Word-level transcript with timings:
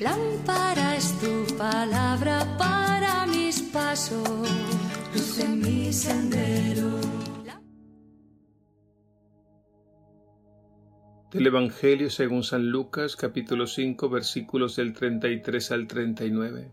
Lámpara 0.00 0.96
es 0.96 1.18
tu 1.20 1.56
palabra 1.56 2.44
para 2.58 3.26
mis 3.26 3.62
pasos, 3.62 4.28
luz 5.14 5.38
en 5.38 5.60
mi 5.60 5.92
sendero. 5.92 7.00
Del 11.30 11.46
Evangelio 11.46 12.10
según 12.10 12.42
San 12.42 12.68
Lucas 12.68 13.16
capítulo 13.16 13.66
5 13.66 14.10
versículos 14.10 14.76
del 14.76 14.92
33 14.92 15.72
al 15.72 15.86
39. 15.86 16.72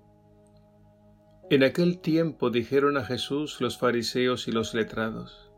En 1.50 1.64
aquel 1.64 2.00
tiempo 2.00 2.50
dijeron 2.50 2.98
a 2.98 3.06
Jesús 3.06 3.62
los 3.62 3.78
fariseos 3.78 4.50
y 4.50 4.52
los 4.52 4.74
letrados, 4.74 5.50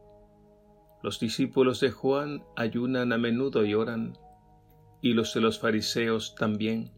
los 1.02 1.20
discípulos 1.20 1.80
de 1.80 1.90
Juan 1.90 2.44
ayunan 2.56 3.12
a 3.12 3.18
menudo 3.18 3.66
y 3.66 3.74
oran, 3.74 4.18
y 5.02 5.14
los 5.14 5.34
de 5.34 5.42
los 5.42 5.58
fariseos 5.60 6.36
también. 6.36 6.92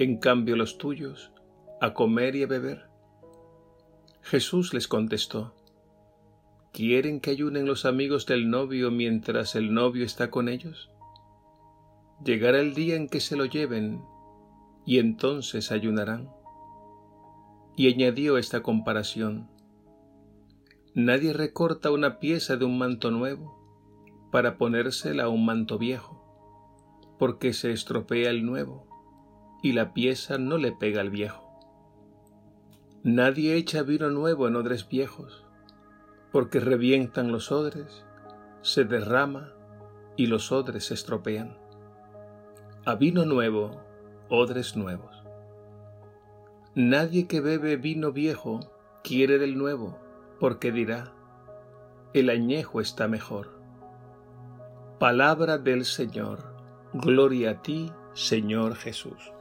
En 0.00 0.16
cambio 0.16 0.56
los 0.56 0.78
tuyos, 0.78 1.30
a 1.78 1.92
comer 1.92 2.34
y 2.34 2.42
a 2.42 2.46
beber. 2.46 2.88
Jesús 4.22 4.72
les 4.72 4.88
contestó, 4.88 5.54
¿quieren 6.72 7.20
que 7.20 7.32
ayunen 7.32 7.66
los 7.66 7.84
amigos 7.84 8.24
del 8.24 8.48
novio 8.48 8.90
mientras 8.90 9.56
el 9.56 9.74
novio 9.74 10.06
está 10.06 10.30
con 10.30 10.48
ellos? 10.48 10.90
Llegará 12.24 12.60
el 12.60 12.72
día 12.72 12.96
en 12.96 13.10
que 13.10 13.20
se 13.20 13.36
lo 13.36 13.44
lleven, 13.44 14.00
y 14.86 15.00
entonces 15.00 15.70
ayunarán. 15.70 16.30
Y 17.76 17.92
añadió 17.92 18.38
esta 18.38 18.62
comparación, 18.62 19.50
Nadie 20.94 21.34
recorta 21.34 21.90
una 21.90 22.20
pieza 22.20 22.56
de 22.56 22.64
un 22.64 22.78
manto 22.78 23.10
nuevo 23.10 24.28
para 24.32 24.56
ponérsela 24.56 25.24
a 25.24 25.28
un 25.28 25.44
manto 25.44 25.76
viejo, 25.76 26.24
porque 27.18 27.52
se 27.52 27.70
estropea 27.70 28.30
el 28.30 28.46
nuevo 28.46 28.89
y 29.62 29.72
la 29.72 29.92
pieza 29.92 30.38
no 30.38 30.56
le 30.56 30.72
pega 30.72 31.00
al 31.00 31.10
viejo. 31.10 31.50
Nadie 33.02 33.54
echa 33.56 33.82
vino 33.82 34.10
nuevo 34.10 34.48
en 34.48 34.56
odres 34.56 34.88
viejos, 34.88 35.44
porque 36.32 36.60
revientan 36.60 37.32
los 37.32 37.50
odres, 37.50 38.04
se 38.62 38.84
derrama 38.84 39.52
y 40.16 40.26
los 40.26 40.52
odres 40.52 40.86
se 40.86 40.94
estropean. 40.94 41.56
A 42.84 42.94
vino 42.94 43.24
nuevo, 43.24 43.82
odres 44.28 44.76
nuevos. 44.76 45.22
Nadie 46.74 47.26
que 47.26 47.40
bebe 47.40 47.76
vino 47.76 48.12
viejo 48.12 48.60
quiere 49.02 49.38
del 49.38 49.58
nuevo, 49.58 49.98
porque 50.38 50.70
dirá, 50.70 51.12
el 52.12 52.30
añejo 52.30 52.80
está 52.80 53.08
mejor. 53.08 53.58
Palabra 54.98 55.58
del 55.58 55.84
Señor, 55.84 56.54
gloria 56.92 57.52
a 57.52 57.62
ti, 57.62 57.92
Señor 58.12 58.74
Jesús. 58.74 59.32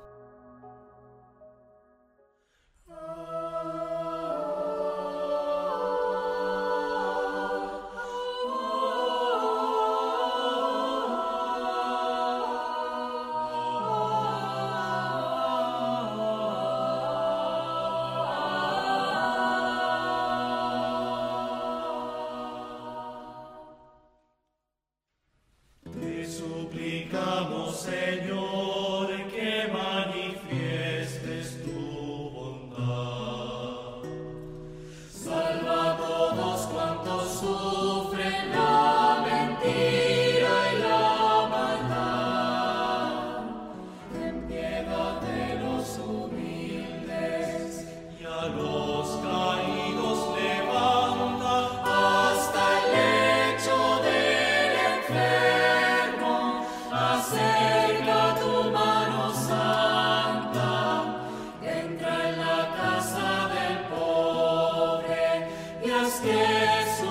Jesu 66.70 67.10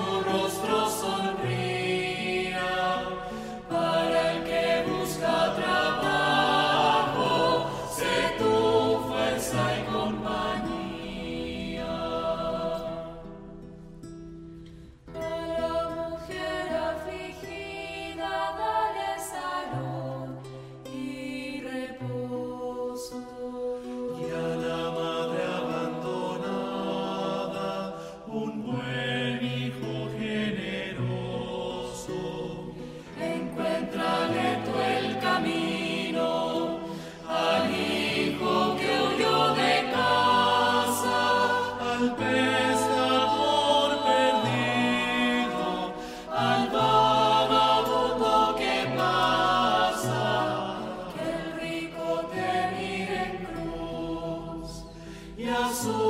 soul. 55.73 56.08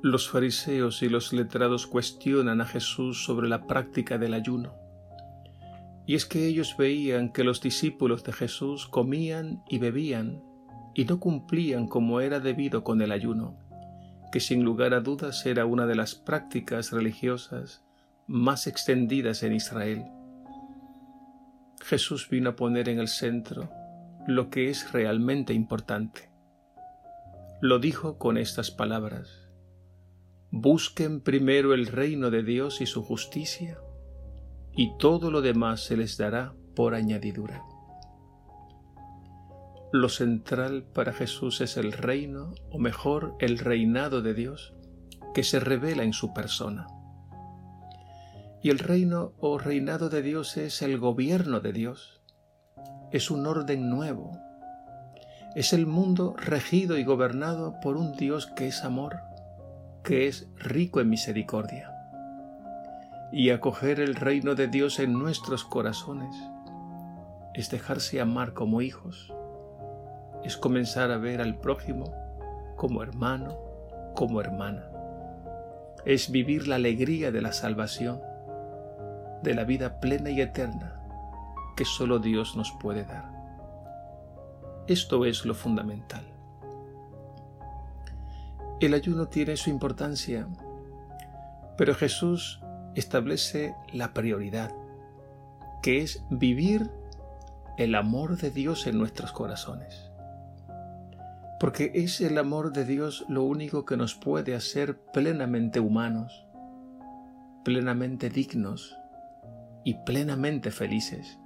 Los 0.00 0.28
fariseos 0.28 1.02
y 1.02 1.08
los 1.08 1.32
letrados 1.32 1.88
cuestionan 1.88 2.60
a 2.60 2.66
Jesús 2.66 3.24
sobre 3.24 3.48
la 3.48 3.66
práctica 3.66 4.16
del 4.16 4.34
ayuno. 4.34 4.74
Y 6.06 6.14
es 6.14 6.24
que 6.24 6.46
ellos 6.46 6.76
veían 6.78 7.32
que 7.32 7.42
los 7.42 7.60
discípulos 7.60 8.22
de 8.22 8.32
Jesús 8.32 8.86
comían 8.86 9.62
y 9.68 9.78
bebían 9.78 10.42
y 10.94 11.04
no 11.04 11.18
cumplían 11.18 11.88
como 11.88 12.20
era 12.20 12.38
debido 12.38 12.84
con 12.84 13.02
el 13.02 13.10
ayuno, 13.10 13.58
que 14.30 14.40
sin 14.40 14.62
lugar 14.62 14.94
a 14.94 15.00
dudas 15.00 15.44
era 15.46 15.66
una 15.66 15.86
de 15.86 15.96
las 15.96 16.14
prácticas 16.14 16.92
religiosas 16.92 17.84
más 18.28 18.66
extendidas 18.68 19.42
en 19.42 19.54
Israel. 19.54 20.04
Jesús 21.82 22.28
vino 22.30 22.50
a 22.50 22.56
poner 22.56 22.88
en 22.88 23.00
el 23.00 23.08
centro 23.08 23.68
lo 24.28 24.48
que 24.48 24.70
es 24.70 24.92
realmente 24.92 25.54
importante. 25.54 26.30
Lo 27.60 27.80
dijo 27.80 28.18
con 28.18 28.38
estas 28.38 28.70
palabras. 28.70 29.47
Busquen 30.60 31.20
primero 31.20 31.72
el 31.72 31.86
reino 31.86 32.32
de 32.32 32.42
Dios 32.42 32.80
y 32.80 32.86
su 32.86 33.04
justicia, 33.04 33.78
y 34.72 34.90
todo 34.98 35.30
lo 35.30 35.40
demás 35.40 35.84
se 35.84 35.96
les 35.96 36.18
dará 36.18 36.52
por 36.74 36.96
añadidura. 36.96 37.62
Lo 39.92 40.08
central 40.08 40.82
para 40.82 41.12
Jesús 41.12 41.60
es 41.60 41.76
el 41.76 41.92
reino, 41.92 42.54
o 42.72 42.80
mejor, 42.80 43.36
el 43.38 43.60
reinado 43.60 44.20
de 44.20 44.34
Dios, 44.34 44.74
que 45.32 45.44
se 45.44 45.60
revela 45.60 46.02
en 46.02 46.12
su 46.12 46.34
persona. 46.34 46.88
Y 48.60 48.70
el 48.70 48.80
reino 48.80 49.34
o 49.38 49.58
reinado 49.58 50.08
de 50.08 50.22
Dios 50.22 50.56
es 50.56 50.82
el 50.82 50.98
gobierno 50.98 51.60
de 51.60 51.72
Dios. 51.72 52.20
Es 53.12 53.30
un 53.30 53.46
orden 53.46 53.90
nuevo. 53.90 54.36
Es 55.54 55.72
el 55.72 55.86
mundo 55.86 56.34
regido 56.36 56.98
y 56.98 57.04
gobernado 57.04 57.78
por 57.80 57.96
un 57.96 58.16
Dios 58.16 58.48
que 58.48 58.66
es 58.66 58.82
amor, 58.82 59.27
que 60.08 60.26
es 60.26 60.48
rico 60.56 61.02
en 61.02 61.10
misericordia. 61.10 61.92
Y 63.30 63.50
acoger 63.50 64.00
el 64.00 64.14
reino 64.14 64.54
de 64.54 64.66
Dios 64.66 65.00
en 65.00 65.12
nuestros 65.12 65.64
corazones 65.64 66.34
es 67.52 67.68
dejarse 67.68 68.18
amar 68.18 68.54
como 68.54 68.80
hijos, 68.80 69.34
es 70.44 70.56
comenzar 70.56 71.10
a 71.10 71.18
ver 71.18 71.42
al 71.42 71.56
prójimo 71.58 72.14
como 72.78 73.02
hermano, 73.02 73.54
como 74.14 74.40
hermana. 74.40 74.90
Es 76.06 76.30
vivir 76.30 76.68
la 76.68 76.76
alegría 76.76 77.30
de 77.30 77.42
la 77.42 77.52
salvación 77.52 78.18
de 79.42 79.52
la 79.52 79.64
vida 79.64 80.00
plena 80.00 80.30
y 80.30 80.40
eterna 80.40 81.02
que 81.76 81.84
solo 81.84 82.18
Dios 82.18 82.56
nos 82.56 82.72
puede 82.80 83.04
dar. 83.04 83.28
Esto 84.86 85.26
es 85.26 85.44
lo 85.44 85.52
fundamental. 85.52 86.37
El 88.80 88.94
ayuno 88.94 89.26
tiene 89.26 89.56
su 89.56 89.70
importancia, 89.70 90.46
pero 91.76 91.96
Jesús 91.96 92.60
establece 92.94 93.74
la 93.92 94.14
prioridad, 94.14 94.72
que 95.82 96.02
es 96.02 96.22
vivir 96.30 96.88
el 97.76 97.96
amor 97.96 98.36
de 98.36 98.52
Dios 98.52 98.86
en 98.86 98.96
nuestros 98.96 99.32
corazones. 99.32 100.12
Porque 101.58 101.90
es 101.92 102.20
el 102.20 102.38
amor 102.38 102.72
de 102.72 102.84
Dios 102.84 103.24
lo 103.28 103.42
único 103.42 103.84
que 103.84 103.96
nos 103.96 104.14
puede 104.14 104.54
hacer 104.54 104.96
plenamente 105.12 105.80
humanos, 105.80 106.46
plenamente 107.64 108.30
dignos 108.30 108.96
y 109.82 109.94
plenamente 110.04 110.70
felices. 110.70 111.40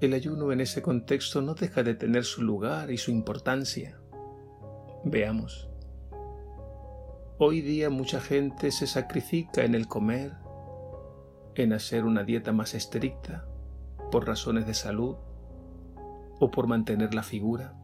El 0.00 0.12
ayuno 0.12 0.52
en 0.52 0.60
ese 0.60 0.82
contexto 0.82 1.42
no 1.42 1.54
deja 1.54 1.82
de 1.82 1.94
tener 1.94 2.24
su 2.24 2.42
lugar 2.42 2.92
y 2.92 2.98
su 2.98 3.10
importancia. 3.10 3.98
Veamos. 5.04 5.68
Hoy 7.38 7.60
día 7.60 7.90
mucha 7.90 8.20
gente 8.20 8.70
se 8.70 8.86
sacrifica 8.86 9.64
en 9.64 9.74
el 9.74 9.86
comer, 9.86 10.32
en 11.54 11.72
hacer 11.72 12.04
una 12.04 12.24
dieta 12.24 12.52
más 12.52 12.74
estricta, 12.74 13.44
por 14.10 14.26
razones 14.26 14.66
de 14.66 14.74
salud 14.74 15.16
o 16.40 16.50
por 16.50 16.66
mantener 16.66 17.14
la 17.14 17.22
figura. 17.22 17.74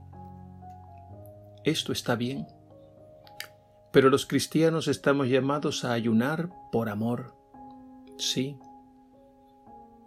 Esto 1.64 1.92
está 1.92 2.14
bien, 2.16 2.46
pero 3.92 4.08
los 4.08 4.26
cristianos 4.26 4.88
estamos 4.88 5.28
llamados 5.28 5.84
a 5.84 5.92
ayunar 5.92 6.50
por 6.72 6.88
amor, 6.88 7.40
Sí. 8.20 8.58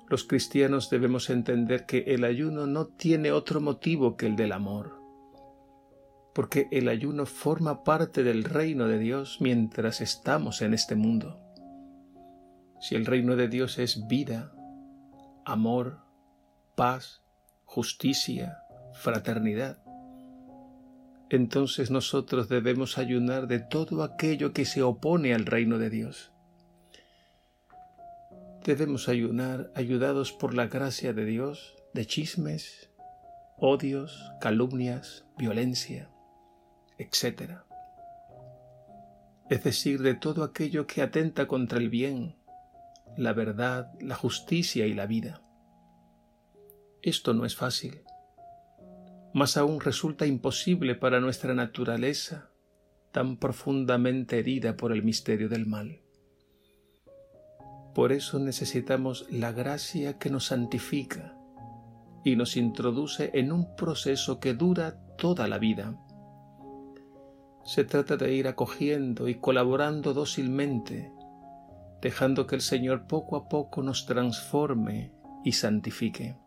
Los 0.08 0.24
cristianos 0.24 0.92
debemos 0.92 1.32
entender 1.32 1.88
que 1.88 2.04
el 2.14 2.24
ayuno 2.24 2.68
no 2.68 2.86
tiene 2.86 3.32
otro 3.32 3.60
motivo 3.60 4.16
que 4.16 4.28
el 4.28 4.36
del 4.36 4.52
amor, 4.52 5.02
porque 6.34 6.68
el 6.72 6.88
ayuno 6.88 7.26
forma 7.26 7.84
parte 7.84 8.24
del 8.24 8.44
reino 8.44 8.88
de 8.88 9.00
Dios 9.00 9.38
mientras 9.40 10.02
estamos 10.02 10.62
en 10.62 10.74
este 10.74 10.96
mundo. 10.96 11.40
Si 12.82 12.96
el 12.96 13.06
reino 13.06 13.36
de 13.36 13.48
Dios 13.48 13.80
es 13.80 14.08
vida, 14.08 14.52
amor, 15.46 16.00
paz, 16.76 17.22
justicia, 17.66 18.60
fraternidad, 18.94 19.78
entonces 21.30 21.92
nosotros 21.92 22.50
debemos 22.50 22.98
ayunar 22.98 23.48
de 23.48 23.60
todo 23.60 24.04
aquello 24.04 24.54
que 24.54 24.66
se 24.66 24.84
opone 24.84 25.34
al 25.34 25.46
reino 25.46 25.78
de 25.78 25.90
Dios 25.90 26.34
debemos 28.64 29.10
ayunar 29.10 29.72
ayudados 29.76 30.32
por 30.32 30.54
la 30.54 30.68
gracia 30.68 31.14
de 31.14 31.26
Dios 31.26 31.76
de 31.94 32.06
chismes, 32.06 32.90
odios, 33.58 34.32
calumnias, 34.40 35.26
violencia, 35.38 36.10
etc. 36.98 37.60
Es 39.50 39.64
decir, 39.64 40.02
de 40.02 40.14
todo 40.14 40.44
aquello 40.44 40.88
que 40.88 41.02
atenta 41.02 41.48
contra 41.48 41.80
el 41.80 41.90
bien, 41.90 42.36
la 43.18 43.34
verdad, 43.34 43.92
la 44.00 44.16
justicia 44.16 44.88
y 44.88 44.94
la 44.94 45.06
vida. 45.06 45.42
Esto 47.02 47.34
no 47.34 47.46
es 47.46 47.56
fácil. 47.56 48.02
Más 49.34 49.58
aún 49.58 49.80
resulta 49.80 50.26
imposible 50.26 50.96
para 50.96 51.20
nuestra 51.20 51.54
naturaleza 51.54 52.50
tan 53.12 53.38
profundamente 53.38 54.40
herida 54.40 54.76
por 54.76 54.92
el 54.92 55.04
misterio 55.04 55.50
del 55.50 55.68
mal. 55.68 56.02
Por 57.94 58.12
eso 58.12 58.40
necesitamos 58.40 59.28
la 59.30 59.52
gracia 59.52 60.18
que 60.18 60.32
nos 60.32 60.46
santifica 60.46 61.38
y 62.26 62.36
nos 62.36 62.58
introduce 62.58 63.30
en 63.36 63.52
un 63.52 63.76
proceso 63.76 64.40
que 64.40 64.54
dura 64.54 65.00
toda 65.18 65.48
la 65.48 65.60
vida. 65.60 65.96
Se 67.74 67.84
trata 67.84 68.18
de 68.18 68.32
ir 68.32 68.48
acogiendo 68.48 69.28
y 69.28 69.34
colaborando 69.34 70.14
dócilmente, 70.14 71.12
dejando 72.04 72.46
que 72.46 72.54
el 72.54 72.62
Señor 72.62 73.08
poco 73.08 73.36
a 73.36 73.50
poco 73.50 73.82
nos 73.82 74.06
transforme 74.06 75.12
y 75.44 75.54
santifique. 75.54 76.38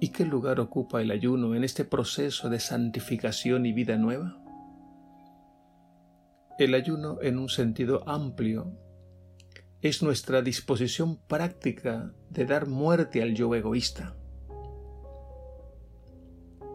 ¿Y 0.00 0.08
qué 0.08 0.24
lugar 0.24 0.58
ocupa 0.58 1.00
el 1.00 1.12
ayuno 1.12 1.54
en 1.54 1.62
este 1.62 1.84
proceso 1.84 2.50
de 2.50 2.58
santificación 2.58 3.66
y 3.66 3.72
vida 3.72 3.96
nueva? 3.96 4.42
El 6.58 6.74
ayuno 6.74 7.18
en 7.22 7.38
un 7.38 7.50
sentido 7.50 8.02
amplio 8.08 8.76
es 9.80 10.02
nuestra 10.02 10.42
disposición 10.42 11.20
práctica 11.28 12.12
de 12.30 12.46
dar 12.46 12.66
muerte 12.66 13.22
al 13.22 13.32
yo 13.32 13.54
egoísta. 13.54 14.16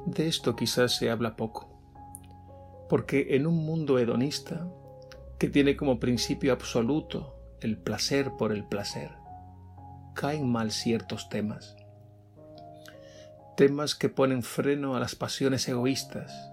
De 0.06 0.28
esto 0.28 0.56
quizás 0.56 0.96
se 0.96 1.10
habla 1.10 1.36
poco, 1.36 1.68
porque 2.90 3.36
en 3.36 3.48
un 3.48 3.66
mundo 3.66 3.98
hedonista, 3.98 4.68
que 5.40 5.50
tiene 5.50 5.76
como 5.76 6.00
principio 6.00 6.54
absoluto 6.54 7.36
el 7.60 7.78
placer 7.78 8.32
por 8.38 8.52
el 8.52 8.64
placer, 8.64 9.12
caen 10.14 10.48
mal 10.48 10.72
ciertos 10.72 11.28
temas. 11.30 11.76
Temas 13.58 13.96
que 13.96 14.10
ponen 14.10 14.44
freno 14.44 14.96
a 14.96 15.00
las 15.00 15.16
pasiones 15.16 15.68
egoístas. 15.68 16.52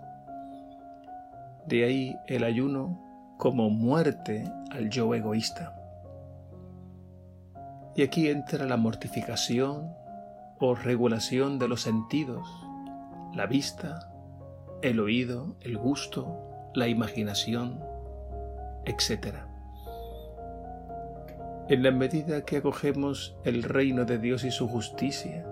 De 1.67 1.85
ahí 1.85 2.17
el 2.29 2.45
ayuno 2.45 3.37
como 3.39 3.69
muerte 3.71 4.51
al 4.71 4.89
yo 4.89 5.15
egoísta. 5.15 5.77
Y 7.95 8.03
aquí 8.03 8.29
entra 8.29 8.67
la 8.67 8.79
mortificación 8.79 9.93
o 10.59 10.75
regulación 10.75 11.59
de 11.59 11.69
los 11.69 11.83
sentidos, 11.83 12.49
la 13.35 13.47
vista, 13.47 14.13
el 14.83 15.01
oído, 15.01 15.57
el 15.61 15.79
gusto, 15.79 16.39
la 16.75 16.89
imaginación, 16.89 17.83
etc. 18.85 19.37
En 21.69 21.83
la 21.83 21.91
medida 21.91 22.45
que 22.45 22.59
acogemos 22.59 23.37
el 23.45 23.63
reino 23.63 24.05
de 24.05 24.19
Dios 24.19 24.45
y 24.45 24.51
su 24.51 24.69
justicia, 24.69 25.47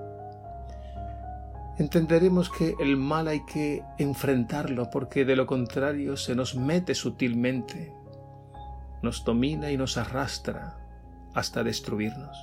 entenderemos 1.78 2.50
que 2.50 2.74
el 2.80 2.96
mal 2.96 3.28
hay 3.28 3.44
que 3.46 3.82
enfrentarlo 3.98 4.90
porque 4.90 5.24
de 5.24 5.36
lo 5.36 5.46
contrario 5.46 6.16
se 6.16 6.34
nos 6.34 6.54
mete 6.54 6.94
sutilmente, 6.94 7.94
nos 9.02 9.24
domina 9.24 9.70
y 9.70 9.78
nos 9.78 9.96
arrastra 9.96 10.76
hasta 11.34 11.62
destruirnos. 11.62 12.36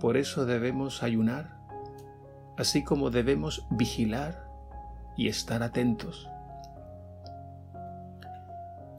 Por 0.00 0.16
eso 0.16 0.46
debemos 0.46 1.02
ayunar, 1.02 1.61
así 2.56 2.84
como 2.84 3.10
debemos 3.10 3.66
vigilar 3.70 4.46
y 5.16 5.28
estar 5.28 5.62
atentos. 5.62 6.28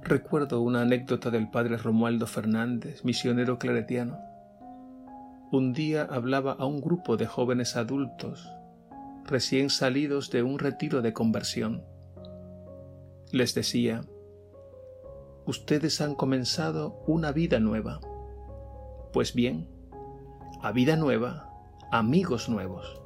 Recuerdo 0.01 0.61
una 0.61 0.81
anécdota 0.81 1.29
del 1.29 1.49
padre 1.49 1.77
Romualdo 1.77 2.27
Fernández, 2.27 3.05
misionero 3.05 3.57
claretiano. 3.57 4.17
Un 5.51 5.71
día 5.71 6.03
hablaba 6.09 6.53
a 6.53 6.65
un 6.65 6.81
grupo 6.81 7.15
de 7.15 7.25
jóvenes 7.25 7.77
adultos 7.77 8.49
recién 9.25 9.69
salidos 9.69 10.29
de 10.29 10.43
un 10.43 10.59
retiro 10.59 11.01
de 11.01 11.13
conversión. 11.13 11.83
Les 13.31 13.55
decía, 13.55 14.01
ustedes 15.45 16.01
han 16.01 16.15
comenzado 16.15 17.01
una 17.07 17.31
vida 17.31 17.59
nueva. 17.59 17.99
Pues 19.11 19.33
bien, 19.33 19.69
a 20.61 20.71
vida 20.71 20.95
nueva, 20.95 21.49
amigos 21.91 22.49
nuevos. 22.49 23.02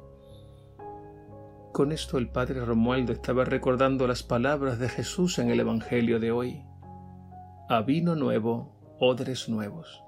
Con 1.78 1.92
esto 1.92 2.18
el 2.18 2.26
padre 2.26 2.64
Romualdo 2.64 3.12
estaba 3.12 3.44
recordando 3.44 4.08
las 4.08 4.24
palabras 4.24 4.80
de 4.80 4.88
Jesús 4.88 5.38
en 5.38 5.48
el 5.48 5.60
Evangelio 5.60 6.18
de 6.18 6.32
hoy 6.32 6.64
a 7.68 7.82
vino 7.82 8.16
nuevo, 8.16 8.96
odres 8.98 9.48
nuevos. 9.48 10.02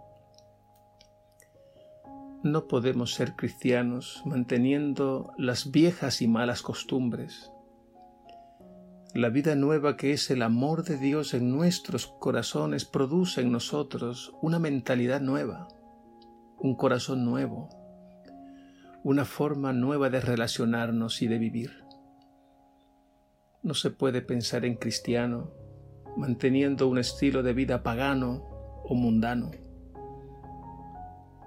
No 2.42 2.66
podemos 2.66 3.14
ser 3.14 3.36
cristianos 3.36 4.20
manteniendo 4.24 5.32
las 5.38 5.70
viejas 5.70 6.22
y 6.22 6.26
malas 6.26 6.62
costumbres. 6.62 7.52
La 9.14 9.28
vida 9.28 9.54
nueva 9.54 9.96
que 9.96 10.12
es 10.12 10.28
el 10.32 10.42
amor 10.42 10.82
de 10.82 10.96
Dios 10.96 11.34
en 11.34 11.52
nuestros 11.52 12.08
corazones 12.08 12.84
produce 12.84 13.42
en 13.42 13.52
nosotros 13.52 14.34
una 14.42 14.58
mentalidad 14.58 15.20
nueva, 15.20 15.68
un 16.58 16.74
corazón 16.74 17.24
nuevo, 17.24 17.79
una 19.02 19.24
forma 19.24 19.72
nueva 19.72 20.10
de 20.10 20.20
relacionarnos 20.20 21.22
y 21.22 21.26
de 21.26 21.38
vivir. 21.38 21.84
No 23.62 23.74
se 23.74 23.90
puede 23.90 24.20
pensar 24.20 24.64
en 24.64 24.76
cristiano 24.76 25.52
manteniendo 26.16 26.88
un 26.88 26.98
estilo 26.98 27.42
de 27.42 27.52
vida 27.54 27.82
pagano 27.82 28.44
o 28.84 28.94
mundano. 28.94 29.50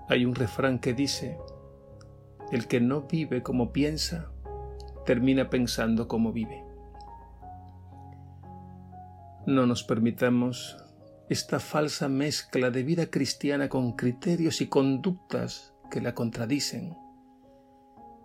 Hay 0.09 0.25
un 0.25 0.35
refrán 0.35 0.79
que 0.79 0.93
dice, 0.93 1.37
el 2.51 2.67
que 2.67 2.81
no 2.81 3.03
vive 3.03 3.43
como 3.43 3.71
piensa, 3.71 4.31
termina 5.05 5.49
pensando 5.49 6.07
como 6.07 6.31
vive. 6.31 6.63
No 9.45 9.65
nos 9.65 9.83
permitamos 9.83 10.77
esta 11.29 11.59
falsa 11.59 12.09
mezcla 12.09 12.71
de 12.71 12.83
vida 12.83 13.07
cristiana 13.07 13.69
con 13.69 13.93
criterios 13.93 14.61
y 14.61 14.67
conductas 14.67 15.73
que 15.91 16.01
la 16.01 16.13
contradicen, 16.13 16.95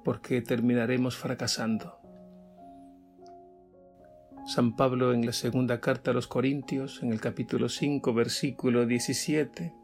porque 0.09 0.41
terminaremos 0.41 1.19
fracasando. 1.19 2.01
San 4.47 4.75
Pablo 4.75 5.13
en 5.13 5.27
la 5.27 5.35
segunda 5.35 5.83
carta 5.83 6.13
a 6.13 6.15
los 6.15 6.27
Corintios, 6.27 7.03
en 7.03 7.13
el 7.13 7.21
capítulo 7.21 7.69
5, 7.69 8.15
versículo 8.15 8.87
17, 8.87 9.75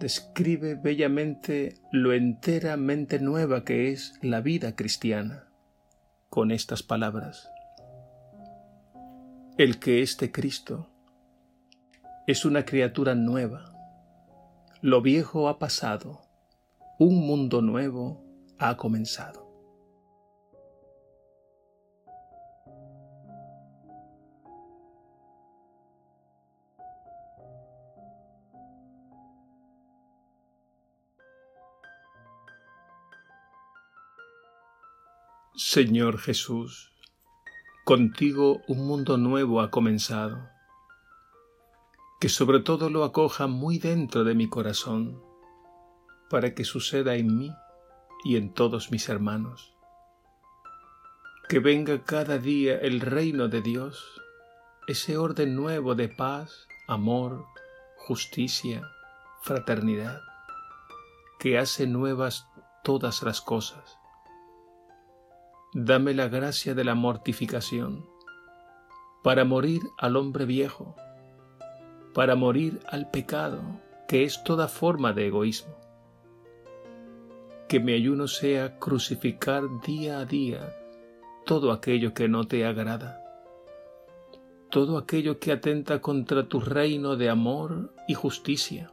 describe 0.00 0.76
bellamente 0.76 1.74
lo 1.92 2.14
enteramente 2.14 3.18
nueva 3.18 3.62
que 3.62 3.90
es 3.92 4.18
la 4.22 4.40
vida 4.40 4.74
cristiana, 4.74 5.50
con 6.30 6.50
estas 6.50 6.82
palabras. 6.82 7.50
El 9.58 9.78
que 9.80 10.00
es 10.00 10.16
de 10.16 10.32
Cristo 10.32 10.88
es 12.26 12.46
una 12.46 12.64
criatura 12.64 13.14
nueva. 13.14 13.70
Lo 14.80 15.02
viejo 15.02 15.50
ha 15.50 15.58
pasado, 15.58 16.22
un 16.98 17.26
mundo 17.26 17.60
nuevo 17.60 18.23
ha 18.58 18.76
comenzado. 18.76 19.44
Señor 35.56 36.18
Jesús, 36.18 36.92
contigo 37.84 38.62
un 38.66 38.86
mundo 38.86 39.16
nuevo 39.16 39.60
ha 39.60 39.70
comenzado, 39.70 40.48
que 42.20 42.28
sobre 42.28 42.60
todo 42.60 42.90
lo 42.90 43.04
acoja 43.04 43.46
muy 43.46 43.78
dentro 43.78 44.24
de 44.24 44.34
mi 44.34 44.48
corazón, 44.48 45.22
para 46.28 46.54
que 46.54 46.64
suceda 46.64 47.14
en 47.14 47.38
mí 47.38 47.52
y 48.24 48.36
en 48.36 48.52
todos 48.52 48.90
mis 48.90 49.08
hermanos. 49.08 49.74
Que 51.48 51.58
venga 51.58 52.02
cada 52.02 52.38
día 52.38 52.78
el 52.78 53.00
reino 53.00 53.48
de 53.48 53.60
Dios, 53.60 54.20
ese 54.86 55.16
orden 55.16 55.54
nuevo 55.54 55.94
de 55.94 56.08
paz, 56.08 56.66
amor, 56.88 57.44
justicia, 57.96 58.82
fraternidad, 59.42 60.20
que 61.38 61.58
hace 61.58 61.86
nuevas 61.86 62.46
todas 62.82 63.22
las 63.22 63.40
cosas 63.40 63.98
dame 65.76 66.14
la 66.14 66.28
gracia 66.28 66.72
de 66.76 66.84
la 66.84 66.94
mortificación, 66.94 68.06
para 69.24 69.44
morir 69.44 69.82
al 69.98 70.16
hombre 70.16 70.44
viejo, 70.44 70.94
para 72.14 72.36
morir 72.36 72.78
al 72.88 73.10
pecado, 73.10 73.60
que 74.06 74.22
es 74.22 74.44
toda 74.44 74.68
forma 74.68 75.12
de 75.12 75.26
egoísmo. 75.26 75.74
Que 77.68 77.80
mi 77.80 77.92
ayuno 77.92 78.28
sea 78.28 78.78
crucificar 78.78 79.64
día 79.84 80.18
a 80.18 80.24
día 80.24 80.74
todo 81.44 81.72
aquello 81.72 82.14
que 82.14 82.28
no 82.28 82.46
te 82.46 82.64
agrada, 82.64 83.22
todo 84.70 84.96
aquello 84.96 85.38
que 85.38 85.52
atenta 85.52 86.00
contra 86.00 86.48
tu 86.48 86.60
reino 86.60 87.16
de 87.16 87.28
amor 87.28 87.94
y 88.08 88.14
justicia, 88.14 88.90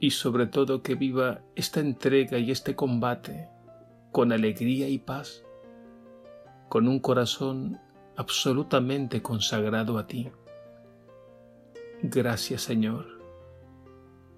y 0.00 0.12
sobre 0.12 0.46
todo 0.46 0.82
que 0.82 0.94
viva 0.94 1.42
esta 1.54 1.80
entrega 1.80 2.38
y 2.38 2.50
este 2.50 2.74
combate 2.74 3.48
con 4.10 4.32
alegría 4.32 4.88
y 4.88 4.98
paz, 4.98 5.44
con 6.68 6.88
un 6.88 6.98
corazón 6.98 7.78
absolutamente 8.16 9.22
consagrado 9.22 9.98
a 9.98 10.06
ti. 10.06 10.30
Gracias 12.02 12.62
Señor. 12.62 13.06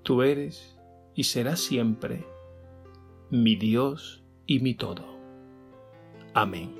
Tú 0.02 0.22
eres 0.22 0.79
y 1.14 1.24
serás 1.24 1.60
siempre 1.60 2.26
mi 3.30 3.56
Dios 3.56 4.22
y 4.46 4.60
mi 4.60 4.74
todo. 4.74 5.04
Amén. 6.34 6.79